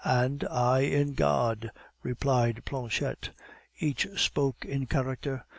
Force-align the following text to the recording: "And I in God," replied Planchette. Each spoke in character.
"And 0.03 0.43
I 0.45 0.79
in 0.79 1.13
God," 1.13 1.69
replied 2.01 2.65
Planchette. 2.65 3.29
Each 3.77 4.07
spoke 4.19 4.65
in 4.65 4.87
character. 4.87 5.45